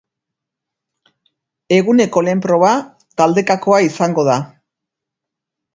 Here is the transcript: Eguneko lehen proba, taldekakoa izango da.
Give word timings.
Eguneko 1.77 2.25
lehen 2.29 2.41
proba, 2.49 2.73
taldekakoa 3.23 3.85
izango 3.91 4.29
da. 4.31 4.41